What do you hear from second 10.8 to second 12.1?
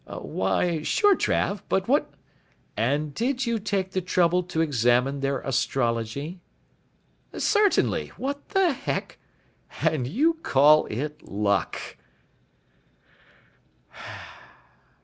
it luck."